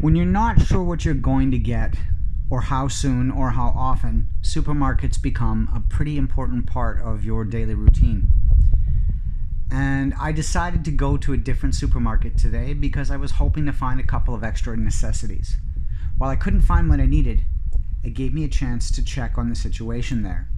[0.00, 1.96] When you're not sure what you're going to get,
[2.48, 7.74] or how soon, or how often, supermarkets become a pretty important part of your daily
[7.74, 8.28] routine.
[9.72, 13.72] And I decided to go to a different supermarket today because I was hoping to
[13.72, 15.56] find a couple of extra necessities.
[16.16, 17.42] While I couldn't find what I needed,
[18.04, 20.48] it gave me a chance to check on the situation there.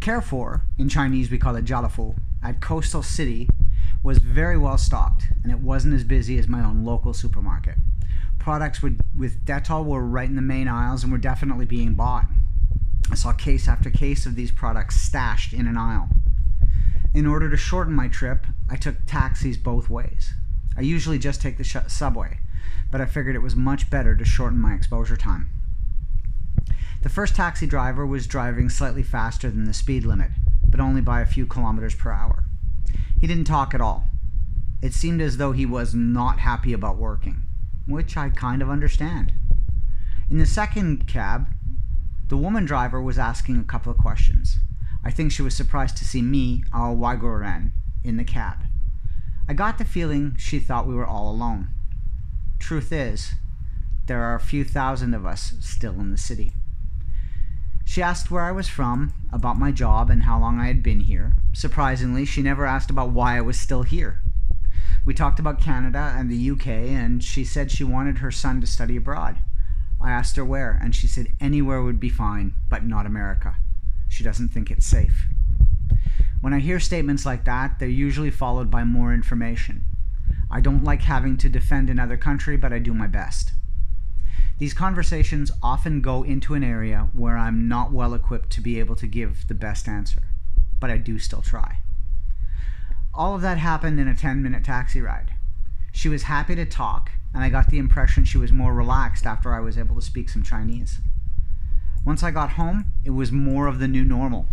[0.00, 3.48] Carrefour, in Chinese we call it Jialefu, at Coastal City
[4.04, 7.78] was very well stocked and it wasn't as busy as my own local supermarket.
[8.44, 12.26] Products with, with Dettol were right in the main aisles and were definitely being bought.
[13.10, 16.10] I saw case after case of these products stashed in an aisle.
[17.14, 20.34] In order to shorten my trip, I took taxis both ways.
[20.76, 22.40] I usually just take the sh- subway,
[22.90, 25.48] but I figured it was much better to shorten my exposure time.
[27.00, 30.32] The first taxi driver was driving slightly faster than the speed limit,
[30.68, 32.44] but only by a few kilometers per hour.
[33.18, 34.04] He didn't talk at all.
[34.82, 37.40] It seemed as though he was not happy about working,
[37.86, 39.32] which I kind of understand.
[40.30, 41.48] In the second cab,
[42.28, 44.58] the woman driver was asking a couple of questions.
[45.04, 48.64] I think she was surprised to see me, our waiguoren, in the cab.
[49.46, 51.68] I got the feeling she thought we were all alone.
[52.58, 53.34] Truth is,
[54.06, 56.52] there are a few thousand of us still in the city.
[57.84, 61.00] She asked where I was from, about my job, and how long I had been
[61.00, 61.34] here.
[61.52, 64.22] Surprisingly, she never asked about why I was still here.
[65.06, 68.66] We talked about Canada and the UK, and she said she wanted her son to
[68.66, 69.36] study abroad.
[70.00, 73.56] I asked her where, and she said anywhere would be fine, but not America.
[74.08, 75.26] She doesn't think it's safe.
[76.40, 79.84] When I hear statements like that, they're usually followed by more information.
[80.50, 83.52] I don't like having to defend another country, but I do my best.
[84.58, 88.96] These conversations often go into an area where I'm not well equipped to be able
[88.96, 90.22] to give the best answer,
[90.80, 91.80] but I do still try.
[93.16, 95.32] All of that happened in a 10 minute taxi ride.
[95.92, 99.54] She was happy to talk, and I got the impression she was more relaxed after
[99.54, 100.98] I was able to speak some Chinese.
[102.04, 104.48] Once I got home, it was more of the new normal.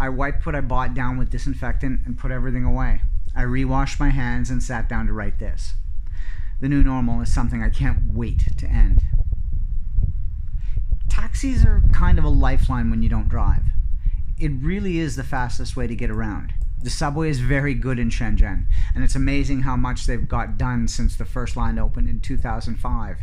[0.00, 3.02] I wiped what I bought down with disinfectant and put everything away.
[3.36, 5.74] I re-washed my hands and sat down to write this.
[6.60, 9.02] The new normal is something I can't wait to end.
[11.10, 13.64] Taxis are kind of a lifeline when you don't drive.
[14.38, 16.54] It really is the fastest way to get around.
[16.82, 20.88] The subway is very good in Shenzhen, and it's amazing how much they've got done
[20.88, 23.18] since the first line opened in 2005.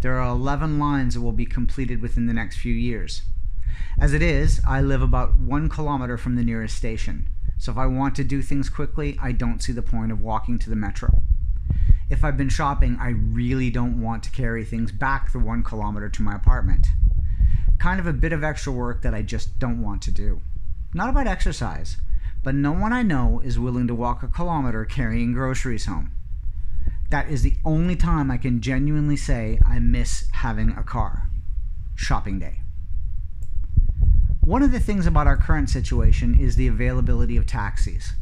[0.00, 3.22] There are 11 lines that will be completed within the next few years.
[4.00, 7.28] As it is, I live about one kilometer from the nearest station,
[7.58, 10.58] so if I want to do things quickly, I don't see the point of walking
[10.58, 11.22] to the metro
[12.12, 16.10] if I've been shopping, I really don't want to carry things back the one kilometer
[16.10, 16.88] to my apartment.
[17.78, 20.42] Kind of a bit of extra work that I just don't want to do.
[20.92, 21.96] Not about exercise,
[22.42, 26.12] but no one I know is willing to walk a kilometer carrying groceries home.
[27.10, 31.28] That is the only time I can genuinely say I miss having a car.
[31.94, 32.60] Shopping day.
[34.44, 38.14] One of the things about our current situation is the availability of taxis.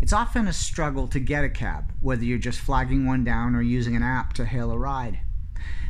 [0.00, 3.62] It's often a struggle to get a cab, whether you're just flagging one down or
[3.62, 5.20] using an app to hail a ride.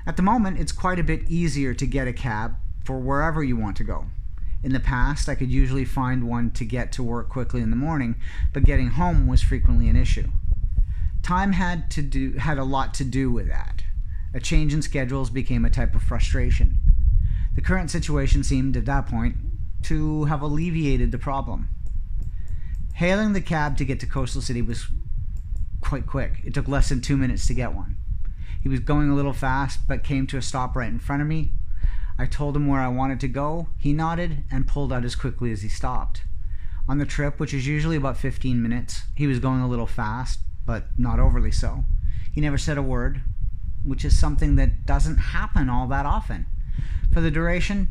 [0.07, 3.57] At the moment, it's quite a bit easier to get a cab for wherever you
[3.57, 4.07] want to go.
[4.65, 7.77] In the past, I could usually find one to get to work quickly in the
[7.77, 8.17] morning,
[8.55, 10.31] but getting home was frequently an issue.
[11.23, 13.83] Time had to do had a lot to do with that.
[14.33, 16.81] A change in schedules became a type of frustration.
[17.55, 19.37] The current situation seemed at that point
[19.83, 21.69] to have alleviated the problem.
[22.95, 24.87] Hailing the cab to get to Coastal City was
[25.83, 26.41] quite quick.
[26.43, 27.97] It took less than two minutes to get one.
[28.63, 31.29] He was going a little fast, but came to a stop right in front of
[31.29, 31.53] me.
[32.19, 33.69] I told him where I wanted to go.
[33.79, 36.23] He nodded and pulled out as quickly as he stopped.
[36.89, 40.41] On the trip, which is usually about 15 minutes, he was going a little fast,
[40.67, 41.85] but not overly so.
[42.33, 43.23] He never said a word,
[43.83, 46.47] which is something that doesn't happen all that often.
[47.13, 47.91] For the duration,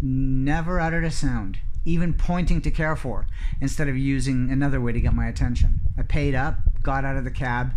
[0.00, 3.26] never uttered a sound even pointing to Carrefour,
[3.60, 5.80] instead of using another way to get my attention.
[5.96, 7.72] I paid up, got out of the cab,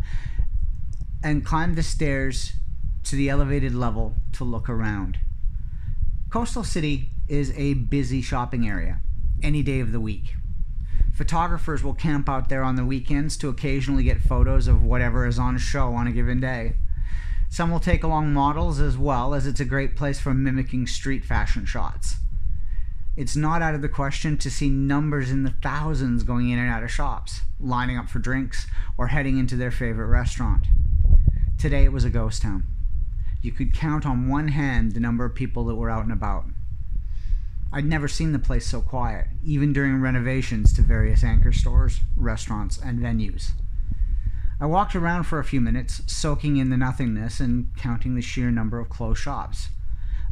[1.24, 2.54] and climbed the stairs
[3.04, 5.20] to the elevated level to look around.
[6.30, 9.00] Coastal City is a busy shopping area
[9.42, 10.36] any day of the week.
[11.14, 15.40] Photographers will camp out there on the weekends to occasionally get photos of whatever is
[15.40, 16.76] on show on a given day.
[17.50, 21.26] Some will take along models as well, as it's a great place for mimicking street
[21.26, 22.18] fashion shots
[23.20, 26.70] it's not out of the question to see numbers in the thousands going in and
[26.70, 28.66] out of shops, lining up for drinks,
[28.98, 30.68] or heading into their favorite restaurant.
[31.58, 32.64] Today it was a ghost town.
[33.42, 36.46] You could count on one hand the number of people that were out and about.
[37.72, 42.78] I'd never seen the place so quiet, even during renovations to various anchor stores, restaurants,
[42.78, 43.52] and venues.
[44.60, 48.52] I walked around for a few minutes, soaking in the nothingness and counting the sheer
[48.52, 49.70] number of closed shops.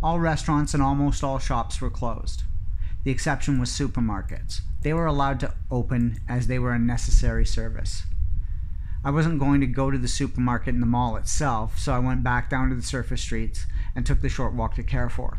[0.01, 2.43] All restaurants and almost all shops were closed.
[3.03, 4.61] The exception was supermarkets.
[4.81, 8.03] They were allowed to open as they were a necessary service.
[9.03, 12.23] I wasn't going to go to the supermarket in the mall itself, so I went
[12.23, 13.65] back down to the surface streets
[13.95, 15.37] and took the short walk to Carrefour.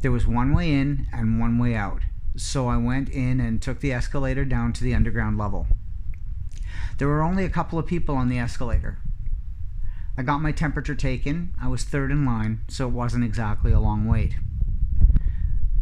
[0.00, 2.02] There was one way in and one way out,
[2.36, 5.66] so I went in and took the escalator down to the underground level.
[6.98, 8.98] There were only a couple of people on the escalator.
[10.16, 11.54] I got my temperature taken.
[11.60, 14.34] I was third in line, so it wasn't exactly a long wait.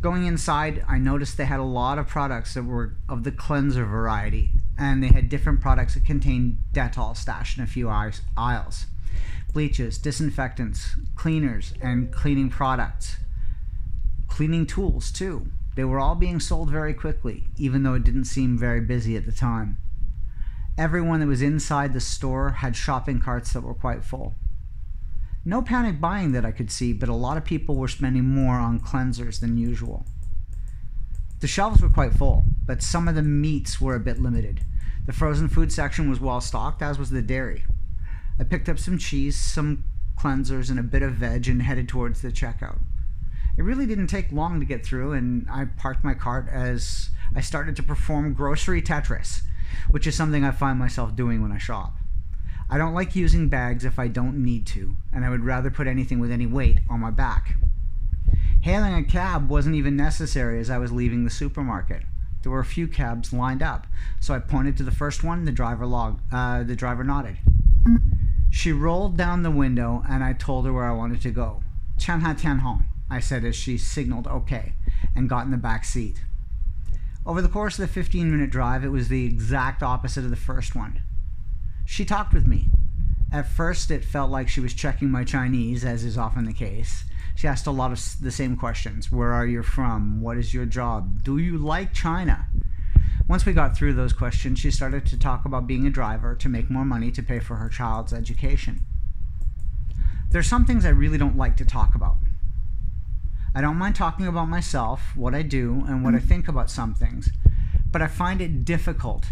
[0.02, 3.86] Going inside, I noticed they had a lot of products that were of the cleanser
[3.86, 8.86] variety, and they had different products that contained Dettol stashed in a few aisles
[9.52, 13.16] bleaches, disinfectants, cleaners, and cleaning products.
[14.28, 15.46] Cleaning tools, too.
[15.76, 19.24] They were all being sold very quickly, even though it didn't seem very busy at
[19.24, 19.78] the time.
[20.76, 24.34] Everyone that was inside the store had shopping carts that were quite full.
[25.42, 28.56] No panic buying that I could see, but a lot of people were spending more
[28.56, 30.04] on cleansers than usual.
[31.40, 34.60] The shelves were quite full, but some of the meats were a bit limited.
[35.06, 37.64] The frozen food section was well stocked, as was the dairy.
[38.38, 39.84] I picked up some cheese, some
[40.18, 42.78] cleansers, and a bit of veg and headed towards the checkout.
[43.56, 47.40] It really didn't take long to get through, and I parked my cart as I
[47.40, 49.42] started to perform grocery Tetris
[49.90, 51.94] which is something I find myself doing when I shop.
[52.68, 55.86] I don't like using bags if I don't need to, and I would rather put
[55.86, 57.54] anything with any weight on my back.
[58.62, 62.02] Hailing a cab wasn't even necessary as I was leaving the supermarket.
[62.46, 63.88] There were a few cabs lined up,
[64.20, 65.46] so I pointed to the first one.
[65.46, 67.38] The driver log, uh, the driver nodded.
[68.50, 71.64] She rolled down the window, and I told her where I wanted to go.
[71.98, 74.74] Tianha Tianhong, I said as she signaled okay,
[75.16, 76.22] and got in the back seat.
[77.26, 80.36] Over the course of the 15 minute drive, it was the exact opposite of the
[80.36, 81.02] first one.
[81.84, 82.68] She talked with me.
[83.32, 87.06] At first, it felt like she was checking my Chinese, as is often the case.
[87.36, 90.22] She asked a lot of the same questions Where are you from?
[90.22, 91.22] What is your job?
[91.22, 92.48] Do you like China?
[93.28, 96.48] Once we got through those questions, she started to talk about being a driver to
[96.48, 98.80] make more money to pay for her child's education.
[100.30, 102.16] There's some things I really don't like to talk about.
[103.54, 106.28] I don't mind talking about myself, what I do, and what I mm.
[106.28, 107.28] think about some things,
[107.90, 109.26] but I find it difficult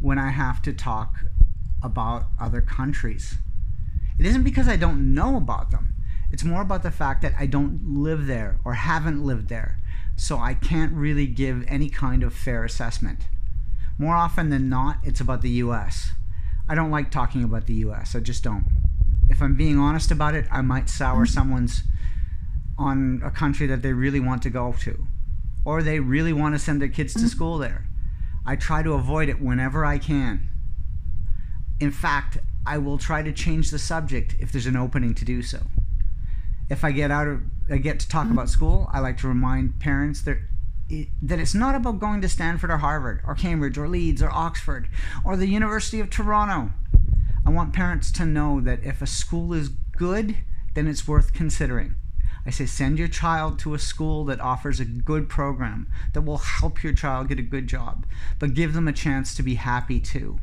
[0.00, 1.24] when I have to talk
[1.82, 3.36] about other countries.
[4.18, 5.94] It isn't because I don't know about them.
[6.30, 9.78] It's more about the fact that I don't live there or haven't lived there,
[10.16, 13.26] so I can't really give any kind of fair assessment.
[13.98, 16.12] More often than not, it's about the US.
[16.68, 18.66] I don't like talking about the US, I just don't.
[19.28, 21.82] If I'm being honest about it, I might sour someone's
[22.76, 25.06] on a country that they really want to go to
[25.64, 27.86] or they really want to send their kids to school there.
[28.46, 30.48] I try to avoid it whenever I can.
[31.78, 35.42] In fact, I will try to change the subject if there's an opening to do
[35.42, 35.66] so.
[36.70, 39.80] If I get out of I get to talk about school, I like to remind
[39.80, 40.38] parents that
[40.88, 44.30] it, that it's not about going to Stanford or Harvard or Cambridge or Leeds or
[44.30, 44.88] Oxford
[45.24, 46.72] or the University of Toronto.
[47.46, 50.36] I want parents to know that if a school is good,
[50.74, 51.94] then it's worth considering.
[52.46, 56.38] I say send your child to a school that offers a good program that will
[56.38, 58.06] help your child get a good job,
[58.38, 60.38] but give them a chance to be happy too.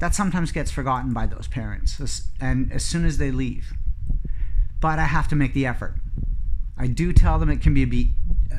[0.00, 3.72] That sometimes gets forgotten by those parents and as soon as they leave.
[4.82, 5.94] But I have to make the effort.
[6.76, 8.06] I do tell them it can be a bit,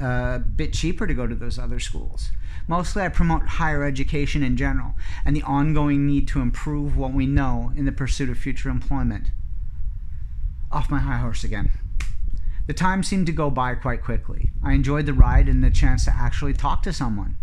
[0.02, 2.32] uh, bit cheaper to go to those other schools.
[2.68, 7.26] Mostly, I promote higher education in general and the ongoing need to improve what we
[7.26, 9.32] know in the pursuit of future employment.
[10.72, 11.72] Off my high horse again.
[12.68, 14.52] The time seemed to go by quite quickly.
[14.64, 17.36] I enjoyed the ride and the chance to actually talk to someone.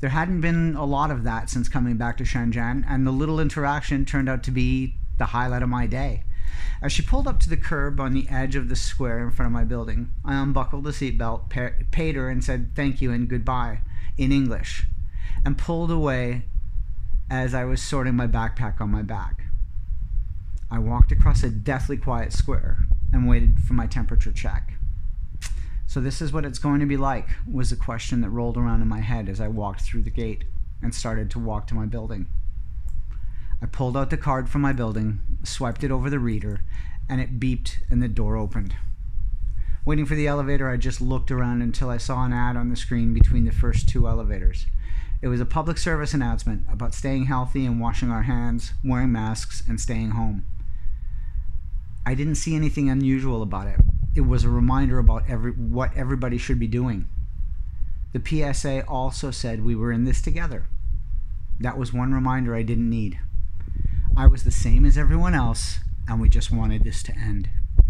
[0.00, 3.40] There hadn't been a lot of that since coming back to Shenzhen, and the little
[3.40, 6.22] interaction turned out to be the highlight of my day.
[6.82, 9.46] As she pulled up to the curb on the edge of the square in front
[9.46, 11.48] of my building, I unbuckled the seatbelt,
[11.90, 13.80] paid her, and said thank you and goodbye
[14.16, 14.86] in English,
[15.44, 16.44] and pulled away
[17.30, 19.42] as I was sorting my backpack on my back.
[20.70, 24.74] I walked across a deathly quiet square and waited for my temperature check.
[25.86, 28.82] So, this is what it's going to be like, was the question that rolled around
[28.82, 30.44] in my head as I walked through the gate
[30.82, 32.26] and started to walk to my building.
[33.62, 36.60] I pulled out the card from my building, swiped it over the reader,
[37.08, 38.74] and it beeped and the door opened.
[39.84, 42.76] Waiting for the elevator, I just looked around until I saw an ad on the
[42.76, 44.66] screen between the first two elevators.
[45.22, 49.62] It was a public service announcement about staying healthy and washing our hands, wearing masks,
[49.68, 50.44] and staying home.
[52.04, 53.80] I didn't see anything unusual about it.
[54.14, 57.08] It was a reminder about every what everybody should be doing.
[58.12, 60.68] The PSA also said we were in this together.
[61.58, 63.18] That was one reminder I didn't need.
[64.18, 67.50] I was the same as everyone else, and we just wanted this to end.